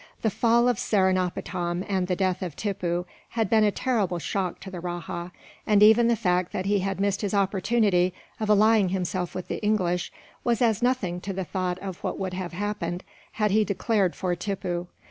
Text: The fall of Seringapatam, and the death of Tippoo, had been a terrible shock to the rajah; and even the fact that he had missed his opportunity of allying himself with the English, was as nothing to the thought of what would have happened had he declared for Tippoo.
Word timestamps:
The 0.23 0.31
fall 0.31 0.67
of 0.67 0.79
Seringapatam, 0.79 1.85
and 1.87 2.07
the 2.07 2.15
death 2.15 2.41
of 2.41 2.55
Tippoo, 2.55 3.05
had 3.29 3.51
been 3.51 3.63
a 3.63 3.69
terrible 3.69 4.17
shock 4.17 4.59
to 4.61 4.71
the 4.71 4.79
rajah; 4.79 5.31
and 5.67 5.83
even 5.83 6.07
the 6.07 6.15
fact 6.15 6.51
that 6.53 6.65
he 6.65 6.79
had 6.79 6.99
missed 6.99 7.21
his 7.21 7.35
opportunity 7.35 8.11
of 8.39 8.49
allying 8.49 8.89
himself 8.89 9.35
with 9.35 9.47
the 9.47 9.63
English, 9.63 10.11
was 10.43 10.59
as 10.59 10.81
nothing 10.81 11.21
to 11.21 11.33
the 11.33 11.45
thought 11.45 11.77
of 11.83 12.03
what 12.03 12.17
would 12.17 12.33
have 12.33 12.53
happened 12.53 13.03
had 13.33 13.51
he 13.51 13.63
declared 13.63 14.15
for 14.15 14.35
Tippoo. 14.35 14.87